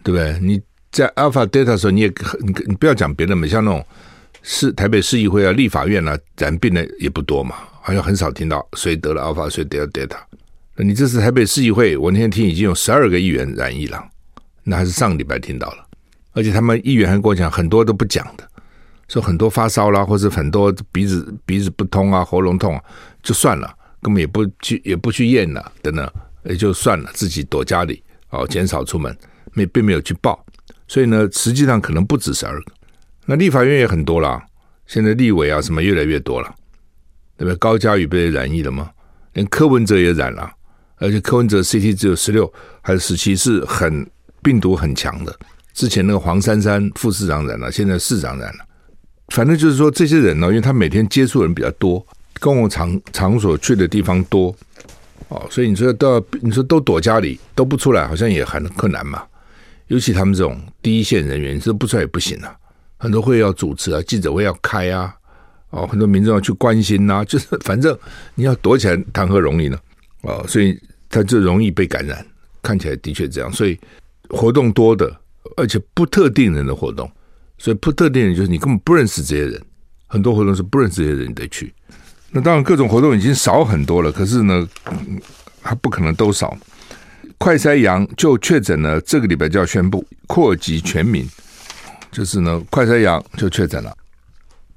[0.04, 0.40] 对不对？
[0.40, 3.86] 你在 Alpha Delta 的时候，你也你你不要讲别的嘛，像那种
[4.44, 10.18] 市台北市议会啊、立法院啊，染病的也不多嘛，好像很少听到谁得了 Alpha，谁得了 Delta。
[10.76, 14.04] 那你这次台北市议会，我那天听已经有十二个议员染疫了，
[14.64, 15.86] 那还是上个礼拜听到了，
[16.32, 18.48] 而且他们议员还跟我讲很多都不讲的。
[19.10, 22.82] 说很多发烧啦，或者很多鼻子鼻子不通啊，喉咙痛啊，
[23.22, 23.70] 就算了，
[24.02, 26.10] 根本也不去也不去验了，等等，
[26.44, 29.16] 也就算了，自己躲家里哦，减少出门，
[29.54, 30.44] 没并没有去报，
[30.88, 32.72] 所以呢，实际上可能不止十二个。
[33.26, 34.44] 那立法院也很多啦，
[34.88, 36.54] 现在立委啊什么越来越多了，
[37.38, 37.56] 对不对？
[37.58, 38.92] 高嘉宇被染疫了吗？
[39.34, 40.52] 连柯文哲也染了，
[40.98, 42.52] 而且柯文哲 CT 只有十六
[42.82, 44.10] 还是十七，是很
[44.42, 45.34] 病毒很强的。
[45.74, 48.66] 之前那个黄珊珊副市长染了，现在市长染了。
[49.30, 52.06] 反正就是说，这些人呢，因为他每天接触人比较多，
[52.42, 54.54] 公共场场所去的地方多，
[55.30, 59.24] 哦，所以你说都要，你说都躲家里都不出来，好像也很困难嘛。
[59.88, 62.56] 尤其他们这种第一线人员，你说不出来也不行啊。
[62.98, 65.14] 很多会要主持啊，记者会要开啊，
[65.72, 67.98] 哦，很多民众要去关心呐、就是 反正
[68.36, 69.78] 你要躲起来，谈何容易呢？
[70.22, 70.80] 哦，所以
[71.10, 72.26] 他就容易被感染，
[72.62, 73.52] 看起来的确这样。
[73.52, 73.78] 所以
[74.30, 75.14] 活动多的，
[75.58, 77.10] 而且不特定人的活动。
[77.58, 79.62] 所以不特定人就是你根本不认识这些人，
[80.08, 81.74] 很多活动是不认识这些人你得去。
[82.32, 84.68] 那当然各种活动已经少很多了，可是呢，
[85.62, 86.58] 还不可能都少。
[87.38, 91.28] 快筛阳就确诊了，这个礼拜就要宣布扩及全民，
[92.12, 93.94] 就是呢，快筛阳就确诊了。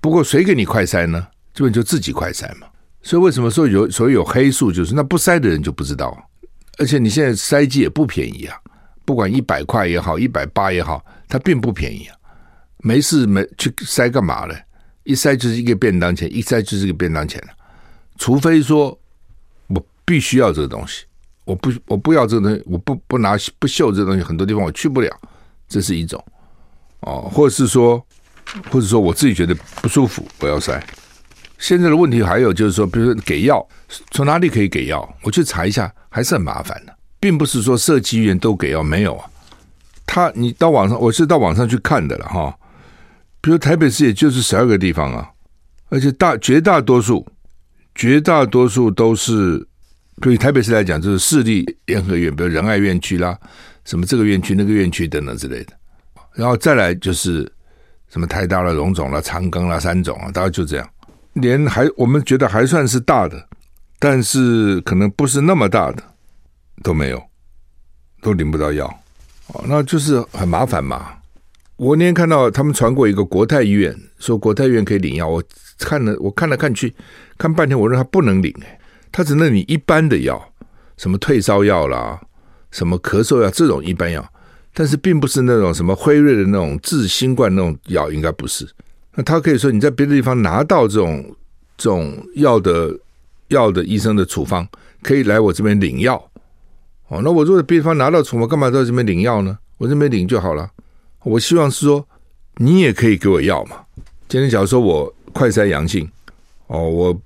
[0.01, 1.27] 不过谁给你快筛呢？
[1.53, 2.67] 基本就自己快筛嘛。
[3.03, 6.17] 所以为什么说有所以有黑数，就是那不筛的人就不知道。
[6.79, 8.57] 而且你现在筛剂也不便宜啊，
[9.05, 12.17] 不管一百块也好，一百八也好，它并不便宜啊。
[12.79, 14.55] 没事没去筛干嘛呢？
[15.05, 17.43] 一塞就是一个便当钱，一塞就是一个便当钱。
[18.19, 18.99] 除非说
[19.69, 21.05] 我必须要这个东西，
[21.45, 25.11] 我不我不要这个东西，我不不拿不秀这个东西，很多地方我去不了，
[25.69, 26.23] 这是一种
[27.01, 28.05] 哦，或者是说，
[28.71, 30.83] 或者说我自己觉得不舒服，我要塞。
[31.59, 33.67] 现在的问题还有就是说，比如说给药，
[34.11, 35.17] 从哪里可以给药？
[35.23, 39.31] 我去查一下，还是很麻烦的，并不是说设计医院都给药，没有啊。
[40.07, 42.57] 他你到网上，我是到网上去看的了哈。
[43.45, 45.29] 比如台北市也就是十二个地方啊，
[45.91, 47.27] 而且大绝大多数，
[47.95, 49.69] 绝大多数都是，
[50.23, 53.39] 对于台北市来讲，就是市立联合院，比如仁爱院区啦，
[53.85, 55.75] 什么这个院区那个院区等等之类的。
[56.33, 57.47] 然后再来就是
[58.09, 60.91] 什么台大了、荣总了、长庚了、三总啊，大概就这样。
[61.35, 63.47] 连还我们觉得还算是大的，
[63.99, 66.03] 但是可能不是那么大的
[66.83, 67.23] 都没有，
[68.23, 68.87] 都领不到药，
[69.49, 71.19] 哦，那就是很麻烦嘛。
[71.77, 75.29] 我那天看到他们传过一个国泰医院，说国泰医院可以领药。
[75.29, 75.43] 我
[75.79, 76.95] 看了，我看来看去，
[77.37, 78.79] 看半天，我认为他不能领，诶，
[79.11, 80.41] 他只能领一般的药，
[80.97, 82.21] 什么退烧药啦，
[82.71, 84.25] 什么咳嗽药这种一般药，
[84.73, 88.69] 但是并不是那种什么辉瑞的那种治新冠那种药，应该不是。
[89.17, 91.25] 那他可以说你在别的地方拿到这种
[91.77, 92.97] 这种药的
[93.49, 94.65] 药的医生的处方，
[95.03, 96.15] 可以来我这边领药。
[97.09, 99.59] 哦，那我如果别的地方拿到处方，干嘛到这边领药呢？
[99.79, 100.71] 我这边领就好了。
[101.25, 102.07] 我希望是说，
[102.57, 103.79] 你也可以给我药嘛。
[104.29, 106.09] 今天假如说我快筛阳性，
[106.67, 107.19] 哦，我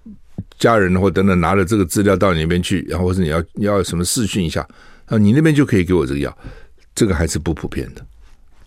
[0.59, 4.67] 家人或等等拿了这个资料到你那边去，然后或者你要你要什么试训一下，
[5.07, 6.39] 啊，你那边就可以给我这个药，
[6.95, 8.05] 这个还是不普遍的。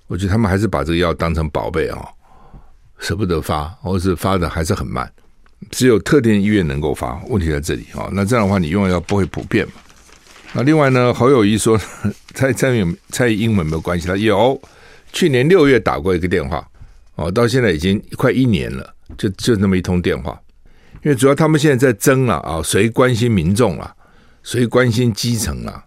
[0.07, 2.05] 我觉得他们还是把这个药当成宝贝啊，
[2.99, 5.09] 舍不得发，或者是发的还是很慢，
[5.69, 7.21] 只有特定医院能够发。
[7.29, 9.73] 问题在这里啊，那这样的话你用药不会普遍嘛？
[10.53, 11.79] 那另外呢，侯友宜说
[12.33, 14.61] 蔡蔡英蔡英文没有关系，他有。
[15.13, 16.67] 去年六月打过一个电话，
[17.15, 20.39] 哦，到现在已经快一年了，就就那么一通电话。
[21.03, 23.93] 因为主要他们现在在争了啊，谁关心民众啊，
[24.43, 25.83] 谁关心基层啊？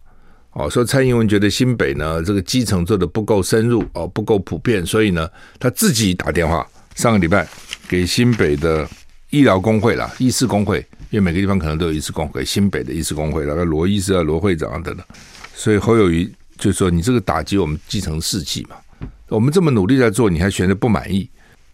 [0.52, 7.48] 哦，说蔡英文觉得新北呢这个基层做的不够深入哦，不够普遍，所以呢他自己打电话上个礼拜
[7.88, 8.88] 给新北的
[9.30, 10.78] 医疗工会啦，医师工会，
[11.10, 15.04] 因为每个地方可能都有医师工会，新北的医师工会，那个罗医师啊、罗会长啊等等，
[15.54, 18.76] 所以侯友谊就说你这个打击我们基层士气嘛。
[19.28, 21.30] 我们这么努力在做，你还选择不满意？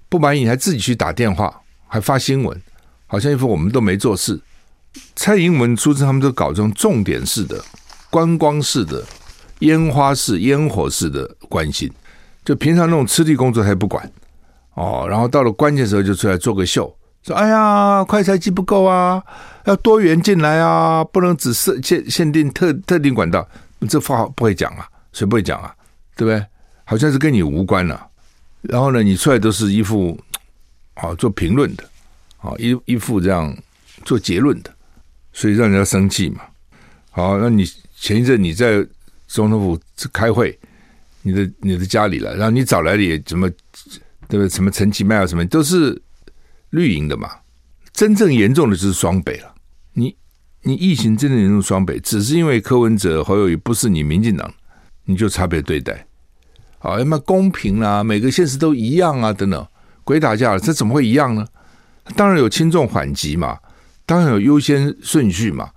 [0.08, 2.62] 不满意你还自己去打电话，还发新闻，
[3.06, 4.40] 好像一副我们都没做事。
[5.14, 7.62] 蔡英文、苏贞他们都搞这种重点式的、
[8.10, 9.04] 观光式的、
[9.60, 11.90] 烟花式、烟火式的关心，
[12.44, 14.10] 就平常那种吃力工作他也不管
[14.74, 19.22] 哦，然后到了关键时候就出来做个秀，说：“哎呀，快筛剂不够啊，
[19.64, 23.46] 要多元进来啊，不能只设限限定特特定管道。”
[23.88, 25.74] 这话不会讲啊，谁不会讲啊？
[26.16, 26.44] 对不对？
[26.90, 28.10] 好像是跟你无关了，
[28.62, 30.18] 然后呢，你出来都是一副
[30.94, 31.88] 啊，做评论的，
[32.38, 33.56] 啊，一一副这样
[34.04, 34.74] 做结论的，
[35.32, 36.40] 所以让人家生气嘛。
[37.12, 38.84] 好，那你前一阵你在
[39.28, 39.80] 总统府
[40.12, 40.58] 开会，
[41.22, 43.48] 你的你的家里了，然后你找来的也怎么，
[44.26, 44.48] 对不对？
[44.48, 45.96] 什么陈其迈啊，什么都是
[46.70, 47.30] 绿营的嘛。
[47.92, 49.54] 真正严重的就是双北了。
[49.92, 50.16] 你
[50.62, 54.52] 你疫情真正严重双北，只是因为柯文哲侯友宜不是你民进党，
[55.04, 56.04] 你就差别对待。
[56.80, 59.66] 啊，什么公平啊，每个县市都一样啊，等等，
[60.02, 61.46] 鬼打架了，这怎么会一样呢？
[62.16, 63.58] 当然有轻重缓急嘛，
[64.04, 65.70] 当然有优先顺序嘛，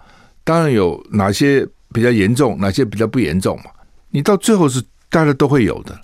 [0.43, 3.65] 当然有哪些比较严重，哪些比较不严重嘛。
[4.09, 5.95] 你到最后是大家都会有的。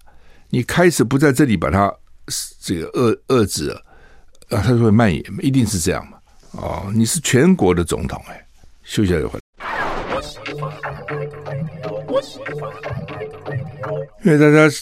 [0.49, 1.93] 你开始不在这里把它
[2.61, 3.81] 这个遏遏制了，
[4.49, 6.17] 啊，它就会蔓延，一定是这样嘛。
[6.51, 8.45] 哦，你是全国的总统哎，
[8.83, 9.45] 休息一下就回来。
[14.23, 14.73] 因为大家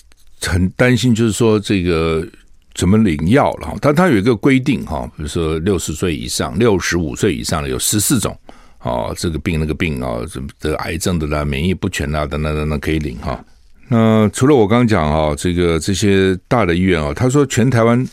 [0.42, 2.26] 很担心，就是说这个
[2.74, 3.76] 怎么领药了？
[3.82, 8.38] 他他有一个规定哈，比如说六十岁以上、六十五岁以上的有十四种
[8.80, 13.44] 啊，这个病那个病啊，什么得癌症的啦、免疫不全啊等等等等可以领哈。
[13.90, 18.08] 那除了我刚刚讲哈，这个这些大的医院啊，他说全台湾，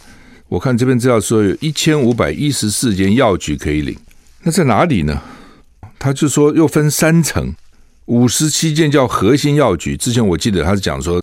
[0.48, 3.96] 我看这边资料说有一千五百一十四间药局可以领，
[4.42, 5.20] 那在哪里呢？
[5.98, 7.54] 他就说又分三层。
[8.06, 11.22] 五十七间叫核心药局，之前我记得他是讲说，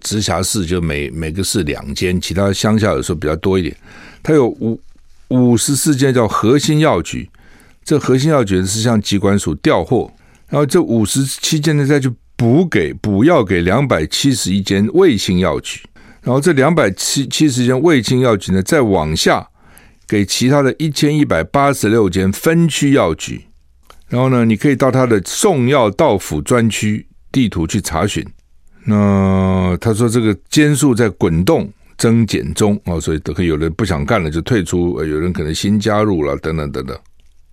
[0.00, 3.76] 直辖市就每每个市两间，其他乡下有时候比较多一点。
[4.22, 4.80] 他有五
[5.28, 7.28] 五十四间叫核心药局，
[7.84, 10.10] 这核心药局是向机关署调货，
[10.48, 15.80] 然后这五十七间呢再去补给补药给两百七十一间卫星药局，
[16.22, 19.46] 然后这两百七七十间卫星药局呢再往下
[20.08, 23.42] 给其他的一千一百八十六间分区药局。
[24.08, 28.24] 然后呢，你可以到他的送药到府专区地图去查询。
[28.84, 36.96] 那他说这个间数在滚动增减中啊，所以都可以有人不想干了就退出，有人可能新加入了等等等等。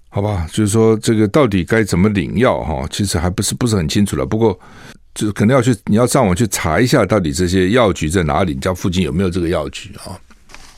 [0.10, 4.24] 好吧，就是说这个到底该怎么领药哈，其实还不是不是很清楚了。
[4.24, 4.60] 不过
[5.16, 10.14] 就可能要去你要上网去查一下，到底这些药局在哪里，你家附近有没有这个药局啊？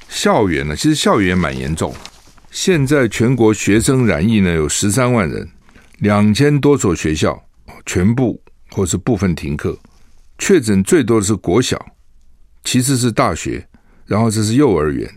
[0.08, 1.94] 校园呢，其实校园蛮严重。
[2.50, 5.46] 现在全国学生染疫呢有十三万人。
[6.00, 7.42] 两千多所学校
[7.86, 9.78] 全部或是部分停课，
[10.38, 11.84] 确诊最多的是国小，
[12.64, 13.66] 其次是大学，
[14.06, 15.10] 然后这是幼儿园，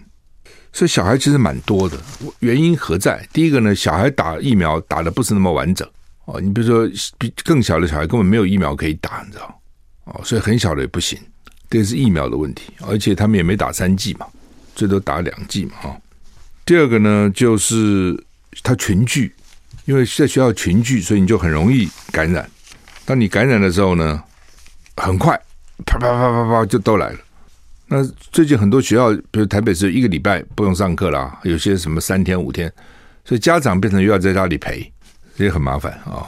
[0.73, 1.99] 所以小孩其实蛮多的。
[2.39, 3.27] 原因何在？
[3.33, 5.89] 第一个呢，小孩打疫苗打的不是那么完整
[6.27, 6.41] 哦。
[6.41, 6.89] 你比如说，
[7.19, 9.61] 比更小的小孩根本没有疫苗可以打，你知道
[10.05, 11.19] 哦，所以很小的也不行。
[11.69, 14.27] 这是疫苗的问题，而且他们也没打三剂嘛，
[14.75, 16.01] 最多打两剂嘛哈。
[16.65, 18.25] 第二个呢，就是
[18.63, 19.35] 他群聚。
[19.89, 22.47] 因为在学校群聚，所以你就很容易感染。
[23.07, 24.23] 当你感染的时候呢，
[24.99, 25.35] 很快
[25.87, 27.19] 啪啪啪啪啪就都来了。
[27.87, 32.71] 那最近很多学校，比如台北市一个礼拜不用上课啦，有些什么三天五天，
[33.25, 34.93] 所以家长变成又要在家里陪，
[35.39, 36.27] 也很麻烦啊、哦。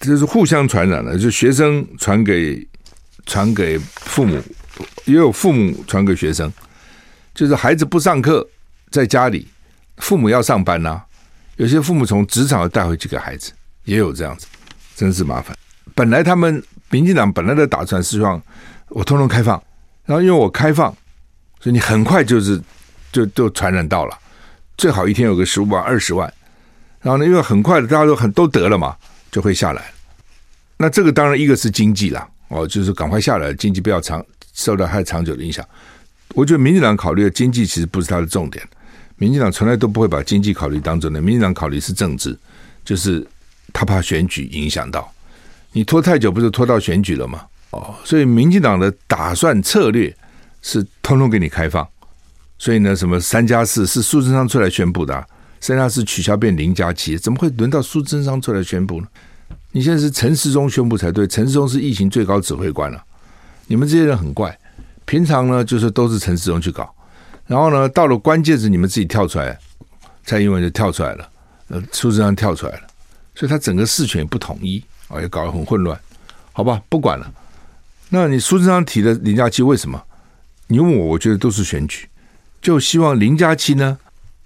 [0.00, 2.66] 这是互相传染了，就学生传给
[3.24, 4.42] 传给父母，
[5.04, 6.52] 也有父母传给学生。
[7.32, 8.44] 就是孩子不上课，
[8.90, 9.46] 在家里，
[9.98, 11.00] 父母要上班呐、
[11.56, 13.52] 有些父母从职场带回去给孩子，
[13.84, 14.46] 也有这样子，
[14.94, 15.56] 真是麻烦。
[15.94, 18.40] 本来他们民进党本来的打算是希望
[18.88, 19.62] 我通通开放，
[20.04, 20.94] 然后因为我开放，
[21.60, 22.60] 所以你很快就是
[23.10, 24.18] 就就传染到了，
[24.76, 26.30] 最好一天有个十五万、二十万，
[27.00, 28.94] 然后呢，因为很快的大家都很都得了嘛，
[29.30, 29.90] 就会下来。
[30.76, 35.66] 那这个当然一个是经济啦，哦，就是赶快下来，经济不要长受到太长久的影响。
[36.34, 38.62] 我觉得民进党考虑的经济其实不是它的重点。
[39.16, 42.38] 民进党从来都不会把经济考虑当中的，民进党考虑是政治，
[42.84, 43.26] 就是
[43.72, 45.10] 他怕选举影响到
[45.72, 47.42] 你拖太久，不是拖到选举了吗？
[47.70, 50.14] 哦，所以民进党的打算策略
[50.62, 51.86] 是通通给你开放，
[52.58, 55.26] 所以呢，什么三加四是苏贞昌出来宣布的，
[55.60, 59.08] 三加四取消变零加七，怎么会轮到苏贞昌出来宣布呢？
[59.72, 63.04] 你现在是陈时中宣布才对，陈时中是疫情最高指挥官了啊，
[63.66, 64.58] 你们这些人很怪，
[65.04, 66.90] 平常呢就是都是陈时中去搞。
[67.46, 69.56] 然后呢，到了关键时，你们自己跳出来，
[70.24, 71.28] 蔡英文就跳出来了，
[71.68, 72.80] 呃，苏贞昌跳出来了，
[73.34, 75.98] 所以他整个事权也不统一啊，也搞得很混乱，
[76.52, 77.32] 好吧，不管了。
[78.08, 80.02] 那你苏贞昌提的零加七为什么？
[80.66, 82.08] 你问我，我觉得都是选举，
[82.60, 83.96] 就希望零加七呢，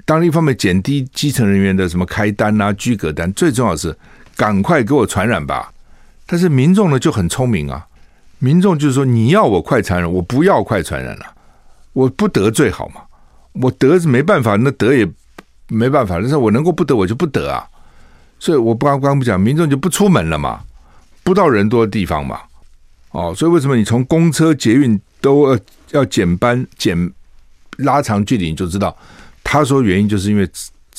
[0.04, 3.96] 当一方面减低基层人员的什么开单啊、居隔单，最重要是
[4.36, 5.72] 赶快给我传染吧。
[6.26, 7.86] 但是民众呢就很聪明啊，
[8.38, 11.34] 民众就是说你要我快传染，我不要快传染了。
[12.00, 13.02] 我不得最好嘛，
[13.52, 15.06] 我得是没办法，那得也
[15.68, 16.18] 没办法。
[16.18, 17.68] 但是我能够不得，我就不得啊。
[18.38, 20.60] 所以我不刚刚不讲，民众就不出门了嘛，
[21.22, 22.40] 不到人多的地方嘛。
[23.10, 26.96] 哦，所以为什么你从公车、捷运都要要减班、减
[27.76, 28.96] 拉长距离，你就知道
[29.44, 30.48] 他说原因就是因为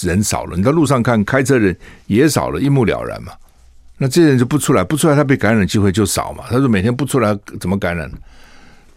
[0.01, 1.75] 人少了，你在路上看开车人
[2.05, 3.33] 也少了，一目了然嘛。
[3.97, 6.43] 那这些人就不出来，不出来他被感染机会就少嘛。
[6.49, 8.11] 他说每天不出来怎么感染？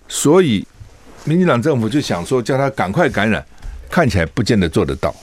[0.06, 0.66] 所以
[1.24, 3.44] 民进党政府就想说叫他赶快感染，
[3.90, 5.14] 看起来不见得做得到，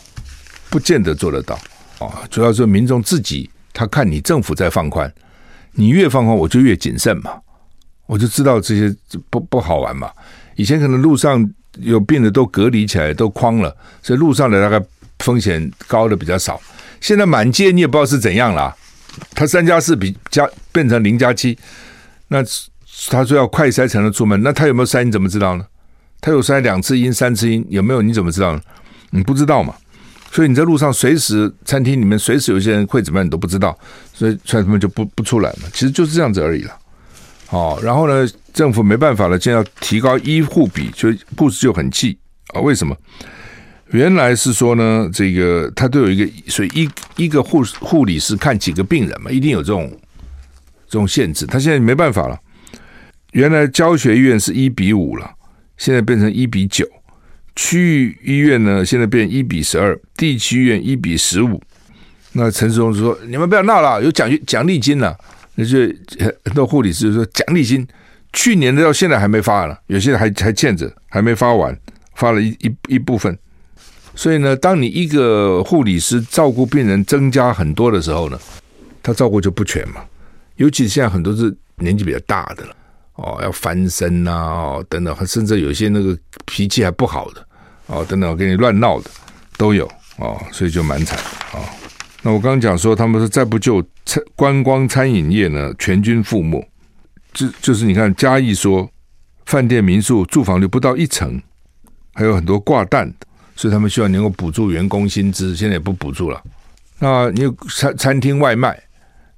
[0.69, 1.59] 不见得做得到
[1.99, 2.27] 啊。
[2.29, 5.11] 主要是民众自己，他看你政府在放宽，
[5.73, 7.39] 你越放宽我就越谨慎嘛，
[8.07, 8.95] 我就知道这些
[9.29, 10.09] 不不好玩嘛。
[10.55, 11.47] 以前可能路上
[11.77, 14.83] 有病的都隔离起来，都框了，所以路上的大概
[15.19, 16.59] 风险高的比较少。
[16.99, 18.75] 现在满街你也不知道是怎样了，
[19.35, 21.57] 他三加四比加变成零加七，
[22.27, 22.43] 那
[23.09, 25.65] 他说要快筛才能出门，那他有没有筛你怎么知道呢？
[26.21, 28.61] 他有筛两次阴三次阴有没有你怎么知道呢？
[29.09, 29.73] 你不知道嘛？
[30.31, 33.77] 所以你在路上随时餐厅里面随时有些人会怎么样你都不知道，
[34.13, 35.59] 所以所以他们就不不出来了。
[35.73, 36.77] 其实就是这样子而已了。
[37.47, 38.25] 好，然后呢？
[38.53, 41.07] 政府没办法了，现在要提高医护比，就
[41.37, 42.17] 护士就很气
[42.53, 42.59] 啊！
[42.59, 42.93] 为什么？
[43.91, 49.89] 原来是说呢，这个他都有一个，所以一一个护护理师看几个病人嘛，一定有这种
[50.85, 51.45] 这种限制。
[51.45, 52.37] 他现在没办法了。
[53.31, 55.31] 原来教学医院是一比五了，
[55.81, 56.87] 现在变成一比九。
[57.55, 61.59] 区域医院呢，现在变一比十二，地区医院一比十五。
[62.33, 65.17] 那陈时中说：“你们不要闹了，有奖奖励金了。”
[65.55, 65.79] 那就
[66.45, 67.85] 很多护理师就说：“奖励金。”
[68.31, 71.75] 去年的到现在还没发了，有些人还还欠着，还没发完，
[72.13, 73.35] 发了一一一部分。
[74.13, 78.39] 所以呢，当你一个护理师照顾病人增加很多的时候呢，
[79.01, 80.01] 他照顾就不全嘛。
[80.57, 82.75] 尤其现在很多是年纪比较大的了，
[83.21, 87.47] 哦，要翻身呐，哦，等等，甚至有些那个脾气还不好的，
[87.87, 89.09] 哦，等等，给你乱闹的
[89.57, 89.85] 都有，
[90.17, 91.17] 哦，所以就蛮惨
[91.53, 91.61] 啊。
[92.23, 96.67] 那我刚刚讲说，他们说再不救餐观光餐饮业呢，全军覆没。
[97.33, 98.89] 就就是你看嘉义说，
[99.45, 101.41] 饭店民宿住房率不到一成，
[102.13, 103.11] 还有很多挂蛋，
[103.55, 106.41] 所以他们希望能够补助员工薪资，现在也不补助了。
[106.99, 108.77] 那你有餐餐厅外卖，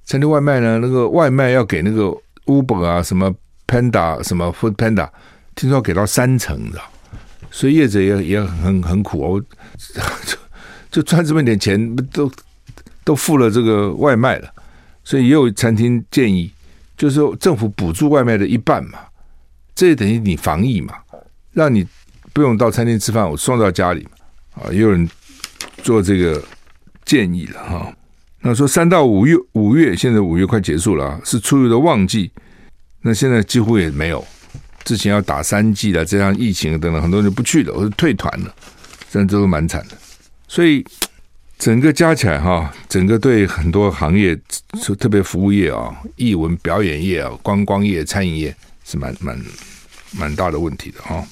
[0.03, 0.79] 餐厅外卖呢？
[0.81, 2.11] 那个外卖要给那个
[2.45, 3.33] Uber 啊，什么
[3.67, 5.09] Panda，什么 Food Panda，
[5.55, 6.79] 听说给到三成的，
[7.51, 9.43] 所以业者也也很很苦哦，
[10.25, 10.37] 就
[10.91, 12.31] 就赚这么点钱，都
[13.03, 14.49] 都付了这个外卖了，
[15.03, 16.51] 所以也有餐厅建议。
[16.95, 18.99] 就是，政府补助外卖的一半嘛，
[19.73, 20.93] 这也等于你防疫嘛，
[21.51, 21.85] 让你
[22.31, 24.61] 不用到餐厅吃饭，我送到家里嘛。
[24.63, 25.09] 啊，也有人
[25.81, 26.41] 做这个
[27.03, 27.93] 建议了哈。
[28.41, 32.31] 那说三到五月，五月现在五月快结束了啊，是出游的旺季，
[33.03, 34.25] 那现在几乎也没有。
[34.83, 38.51] 之前要打三剂的，这样疫情等等，很多人不去了，或者退团了，
[39.11, 39.95] 这样都蛮惨的。
[40.47, 40.83] 所以。
[41.59, 44.37] 整个加起来哈，整个对很多行业，
[44.99, 49.39] 特别服务业啊、艺文表演业啊、观光业、餐饮业是蛮蛮
[50.11, 51.23] 蛮大的问题的哈。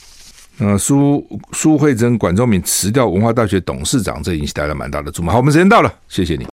[0.55, 5.29] 那苏苏慧珍、管中闵辞掉文化大学董事长，这已经带来蛮大的注目。
[5.29, 6.50] 好，我们时间到了，谢谢你。